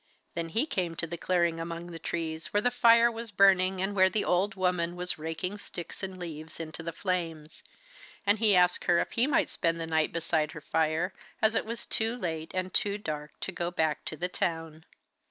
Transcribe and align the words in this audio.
Then 0.33 0.49
he 0.49 0.65
came 0.65 0.95
to 0.95 1.05
the 1.05 1.15
clearing 1.15 1.59
among 1.59 1.91
the 1.91 1.99
trees, 1.99 2.47
where 2.47 2.61
the 2.61 2.71
fire 2.71 3.11
was 3.11 3.29
burning 3.29 3.79
and 3.83 3.95
where 3.95 4.09
the 4.09 4.25
old 4.25 4.55
woman 4.55 4.95
was 4.95 5.19
raking 5.19 5.59
sticks 5.59 6.01
and 6.01 6.17
leaves 6.17 6.59
into 6.59 6.81
the 6.81 6.91
flames. 6.91 7.61
And 8.25 8.39
he 8.39 8.55
asked 8.55 8.85
her 8.85 8.97
if 8.97 9.11
he 9.11 9.27
might 9.27 9.47
spend 9.49 9.79
the 9.79 9.85
night 9.85 10.11
beside 10.11 10.53
her 10.53 10.61
fire, 10.61 11.13
as 11.39 11.53
it 11.53 11.67
was 11.67 11.85
too 11.85 12.15
late 12.17 12.49
and 12.55 12.73
too 12.73 12.97
dark 12.97 13.39
to 13.41 13.51
go 13.51 13.69
back 13.69 14.03
to 14.05 14.17
the 14.17 14.27
town. 14.27 14.85